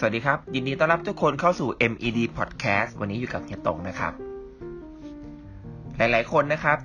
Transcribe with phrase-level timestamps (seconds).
[0.00, 4.12] สวัสดีครับ ยินดีต้อนรับทุกคนเข้าสู่ MED Podcast วันนี้อยู่กับเฮียตงนะครับ
[5.96, 6.78] หลายๆ คนนะครับ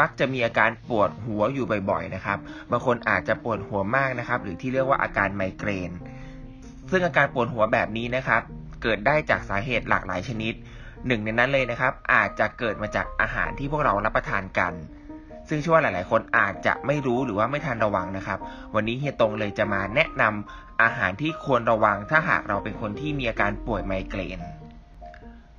[0.00, 2.38] มักจะมีอาการปวดหัวอยู่บ่อยๆนะครับ
[2.70, 5.90] บางคนอาจจะปวดหัวมากนะครับ หรือที่เรียกว่าอาการไมเกรน
[6.90, 8.42] ซึ่งอาการปวดหัวแบบนี้นะครับ
[8.82, 10.54] เกิดได้จากสาเหตุหลากหลายชนิด
[11.06, 14.72] หนึ่งในนั้นเลยนะครับ อาจจะเกิดมาจากอาหารที่พวกเรารับประทานกัน
[15.50, 18.38] ซึ่งเชื่อว่าหลาย ๆ คนอาจจะไม่รู้หรือว่าไม่ทันระวังนะครับ
[18.74, 24.40] วันนี้เฮียตรงเลยจะมาแนะนำอาหารที่ควรระวังถ้าหากเราเป็นคนที่มีอาการป่วยไมเกรน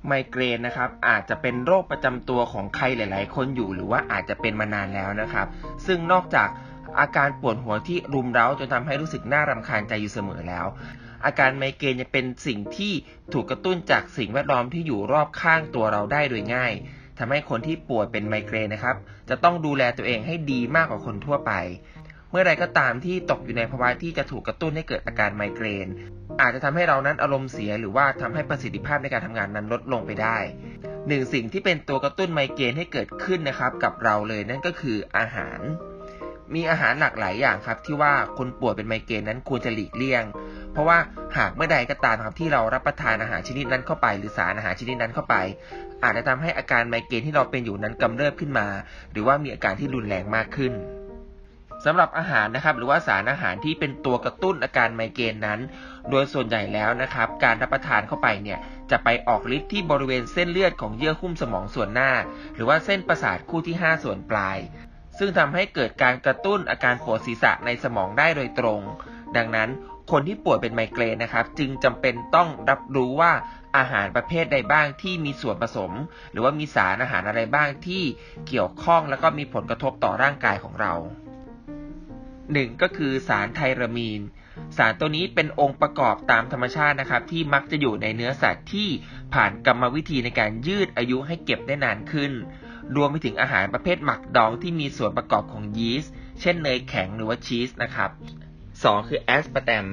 [0.06, 5.46] ไมเกรนนะครับอาจจะเป็นโรคประจำตัวของใครหลาย ๆ คนอยู่หรือว่าอาจจะเป็นมานานแล้วนะครับ
[5.86, 6.48] ซึ่งนอกจาก
[7.00, 10.66] อาการปวดหัวที่รุมเร้าจนทำให้รู้สึกน่ารำคาญใจอยู่เสมอแล้ว
[11.24, 12.92] อาการไมเกรนยังเป็นสิ่งที่
[13.32, 16.72] ถูกกระตุ้นจากสิ่งแวดล้อมที่อยู่รอบข้างตัวเราได้โดยง่าย
[17.24, 18.96] ทำให้คนที่ป่วยเป็นไมเกรนนะครับ
[19.30, 21.52] จะต้องดูแลตัวเองให้ดีมากกว่าคนทั่วไป
[22.30, 25.88] เมื่อไรก็ตามที่ตกอยู่ในภาวะที่จะถูกกระตุ้นให้เกิดอาการไมเกรน
[26.40, 30.38] อาจจะทำให้เรานั้นอารมณ์เสียหรือว่าทำให้ประสิทธิภาพในการทำงานนั้นลดลงไปได้
[31.08, 35.60] หนึ่งสิ่งที่เป็นตัวกระตุ้นไมเกรนให้เกิดขึ้นนะครับกับเราเลยนั่นก็คืออาหาร
[36.54, 40.24] มีอาหารหลากหลายอย่างครับที่ว่าคนป่วยเป็นไมเกรนนั้นควรจะหลีกเลี่ยง
[40.72, 40.98] เพราะว่า
[41.36, 45.36] หากเมื่อใดก็ตามครับที่เรารับประทานอาหารชนิดนั้นเข้าไป หรือสารอาหารชนิดนั้นเข้าไป
[46.02, 48.66] อาจจะทำให้อาการไมเกรนที่เราเป็นอยู่นั้นกำเริบขึ้นมา
[49.12, 50.72] หรือว่ามีอาการที่รุนแรงมากขึ้น
[51.84, 55.60] สำหรับอาหารนะครับหรือว่าสารอาหารที่เป็นตัวกระตุ้นอาการไมเกรนนั้น
[56.10, 58.58] โดยส่วนใหญ่แล้วนะครับ การรับประทานเข้าไปเนี่ย
[58.90, 62.10] จะไปออกฤทธิ์ที่บริเวณเส้นเลือดของเยื่อหุ้มสมองส่วนหน้า
[62.54, 64.58] หรือว่าเส้นประสาทคู่ที่ 5 ส่วนปลาย
[65.18, 68.80] ซึ่งทำให้เกิดการกระตุ้นอาการปวดศีรษะในสมองได้โดยตรง
[69.36, 69.70] ดังนั้น
[70.12, 73.32] คนที่ป่วยเป็นไมเกรนนะครับ จึงจำเป็นต้องรับรู้ว่า
[73.76, 75.92] อาหารประเภทใดบ้างที่มีส่วนผสม
[76.30, 78.02] หรือว่ามีสารอาหารอะไรบ้างที่
[78.48, 80.94] เกี่ยวข้องแล้วก็มีผลกระทบต่อร่างกายของเรา
[82.52, 84.20] หนึ่งก็คือสารไทรามีน
[84.76, 88.88] สารตัวนี้เป็นองค์ประกอบตามธรรมชาตินะครับ ที่มักจะอยู่ในเนื้อสัตว์ที่
[89.34, 92.32] ผ่านกรรมวิธีในการยืดอายุให้เก็บได้นานขึ้น
[92.96, 98.10] รวมไปถึงอาหารประเภทหมักดองที่มีส่วนประกอบของยีสต์เช่นเนยแข็งหรือว่าชีสนะครับ
[98.90, 99.86] 2 คือแอสปาร์ตม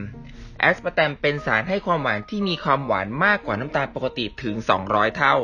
[0.59, 4.55] แอสปาร์ตมเป็นสารให้ความหวานที่มีความหวานมากกว่าน้ำตาลปกติถึง
[4.85, 5.35] 200 เท่า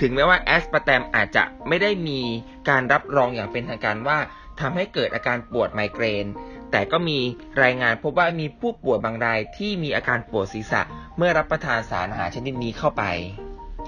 [0.00, 2.20] ถึงแม้ว่าแอสปาร์ตมอาจจะไม่ได้มี
[2.68, 4.18] การรับรองอย่างเป็นทางการว่า
[4.60, 6.26] ทำให้เกิดอาการปวดไมเกรน
[6.70, 7.18] แต่ก็มี
[7.62, 10.82] รายงานพบว่ามีผู้ป่วยบางรายที่มีอาการปวดศีรษะ
[11.16, 13.02] เมื่อรับประทานสารอาหารชนิดนี้เข้าไป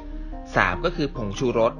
[0.04, 0.84] 3.
[0.84, 1.72] ก็คือผงชูรส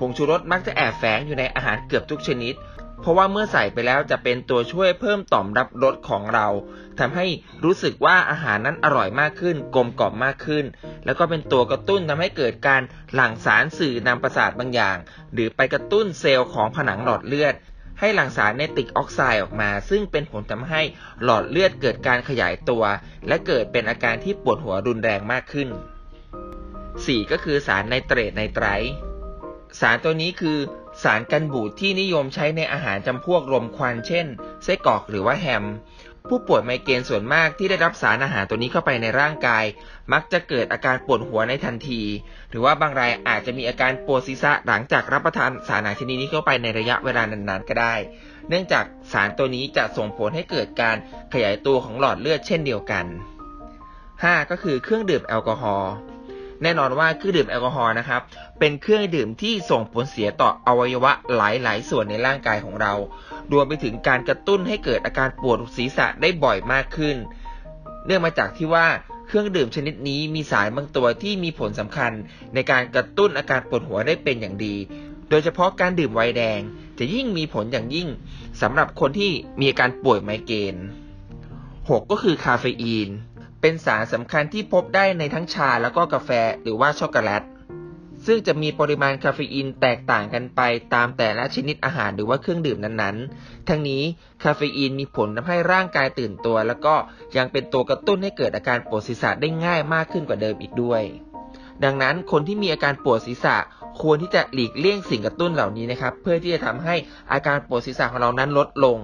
[0.00, 2.54] ผงชูรสมักจะแอบแฝงอยู่ในอาหารเกือบทุกชนิด
[3.00, 6.46] เพราะว่าเมื่อใส่ไปแล้วจะเป็นตัวช่วยเพิ่มต่อมรับรสของเรา
[6.98, 7.26] ทำให้
[7.64, 10.64] รู้สึกว่าอาหารนั้นอร่อยมากขึ้น กลมกล่อมมากขึ้น
[11.04, 12.82] แล้วก็เป็นตัวกระตุ้นทำให้เกิดการ
[13.14, 14.96] หลั่งสารสื่อนำประสาทบางอย่าง
[15.32, 17.54] หรือไปกระตุ้นเซลล์ของผนังหลอดเลือด
[18.00, 20.82] ให้หลั่งสารเนติกออกไซด์ออกมา ซึ่งเป็นผลทำให้
[21.24, 22.84] หลอดเลือดเกิดการขยายตัว
[23.28, 25.68] และเกิดเป็นอาการที่ปวดหัวรุนแรงมากขึ้น
[26.50, 27.30] 4.
[27.30, 28.66] ก็คือสารไนเตรตไนไตร
[29.80, 30.58] สารตัวนี้คือ
[31.02, 34.26] สารกันบูดที่นิยมใช้ในอาหารจำพวกรมควันเช่น
[34.64, 35.64] ไส้กรอกหรือว่าแฮม
[36.28, 39.64] ผู้ป่วยไมเกรนส่วนมากที่ได้รับสารอาหารตัวนี้เข้าไปในร่างกาย
[40.12, 42.02] มักจะเกิดอาการปวดหัวในทันที
[42.50, 47.94] หรือว่าบางรายอาจจะมีอาการปวดศีรษะหลังจากรับประทานสารอาหารชนิดนี้เข้าไปในระยะเวลานานๆก็ได้
[48.48, 50.96] เนื่องจากสารตัวนี้จะส่งผลให้เกิดการ
[51.32, 53.06] ขยายตัวของหลอดเลือดเช่นเดียวกัน
[53.78, 54.50] 5.
[54.50, 55.92] ก็คือเครื่องดื่มแอลกอฮอล์
[56.62, 58.22] แน่นอนว่าเครื่องดื่มแอลกอฮอล์นะครับ
[58.58, 62.92] เป็นเครื่องดื่มที่ส่งผลเสียต่ออวัยวะหลาย ๆ ส่วนในร่างกายของเรา
[63.52, 67.16] รวมไปถึงการกระตุ้นให้เกิดอาการปวดศีรษะได้บ่อยมากขึ้น
[68.06, 68.86] เนื่องมาจากที่ว่า
[69.26, 72.12] เครื่องดื่มชนิดนี้มีสารบางตัวที่มีผลสำคัญ
[72.54, 74.76] ในการกระตุ้นอาการปวดหัวได้เป็นอย่างดี
[75.30, 76.60] โดยเฉพาะการดื่มไวน์แดง
[76.98, 78.08] จะยิ่งมีผลอย่างยิ่ง
[78.62, 80.76] สำหรับคนที่มีอาการป่วยไมเกรน
[81.44, 83.08] 6ก็คือคาเฟอีน
[83.66, 86.30] เป็นสารสำคัญที่พบได้ในทั้งชาแล้วก็กาแฟ
[86.62, 87.42] หรือว่าช็อกโกแลต
[88.26, 90.60] ซึ่งจะมีปริมาณคาเฟอีนแตกต่างกันไป
[90.94, 94.02] ตามแต่ละชนิดอาหารหรือว่าเครื่องดื่มนั้นๆ ทั้งนี้
[94.44, 96.94] คาเฟอีนมีผลทำให้ร่างกายตื่นตัว แล้วก็
[97.36, 101.02] ยังเป็นตัวกระตุ้นให้เกิดอาการปวดศีรษะได้ง่ายมากขึ้นกว่าเดิมอีกด้วย
[101.84, 103.56] ดังนั้นคนที่มีอาการปวดศีรษะ
[104.00, 106.94] ควรที่จะหลีกเลี่ยงสิ่งกระตุ้นเหล่านี้นะครับ เพื่อที่จะทำให้
[107.32, 109.00] อาการปวดศีรษะของเรานั้นลดลง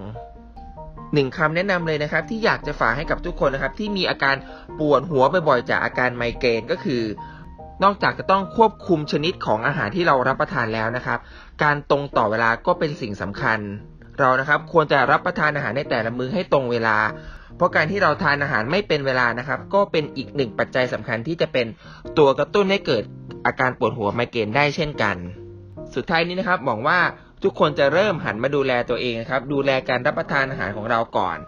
[1.14, 4.36] หนึ่งคำแนะนำเลยนะครับ ที่อยากจะฝากให้กับทุกคนนะครับ ที่มีอาการ
[4.78, 7.02] ปวดหัวบ่อยๆจากอาการไมเกรนก็คือ
[7.84, 11.18] นอกจากจะต้องควบคุมชนิดของอาหารที่เรารับประทานแล้วนะครับ
[11.62, 13.58] การตรงต่อเวลาก็เป็นสิ่งสำคัญ
[14.18, 16.96] เรานะครับควรจะรับประทานอาหารในแต่ละมื้อให้ตรงเวลา
[17.56, 21.66] เพราะการที่เราทานอาหารไม่เป็นเวลานะครับ ก็เป็นอีกหนึ่งปัจจัยสำคัญที่จะเป็น
[22.18, 23.04] ตัวกระตุ้นให้เกิด
[23.46, 25.16] อาการปวดหัวไมเกรนได้เช่นกัน
[25.94, 26.98] สุดท้ายนี้นะครับหวังว่า
[27.42, 31.38] ทุกคนจะเริ่มหันมาดูแลตัวเองครับ ดูแลการรับประทานอาหารของเราก่อน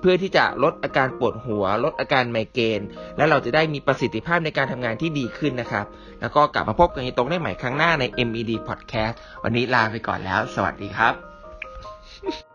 [0.00, 2.80] เพื่อที่จะลดอาการปวดหัว ลดอาการไมเกรน
[3.16, 5.86] และเราจะได้มีประสิทธิภาพในการทำงานที่ดีขึ้นนะครับ
[6.20, 12.49] แล้วก็กลับมาพบกันตรงได้ใหม่ครั้งหน้าใน MED Podcast วันนี้ลาไปก่อนแล้ว สวัสดีครับ